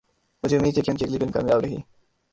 [0.43, 1.77] مجھے امید ہے کہ ان کی اگلی فلم کامیاب رہی